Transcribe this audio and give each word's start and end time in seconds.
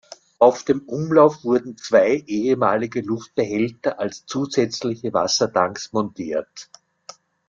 Auf 0.39 0.63
dem 0.63 0.81
Umlauf 0.89 1.43
wurden 1.43 1.77
zwei 1.77 2.23
ehemalige 2.25 3.01
Luftbehälter 3.01 3.99
als 3.99 4.25
zusätzliche 4.25 5.13
Wassertanks 5.13 5.93
montiert. 5.93 6.71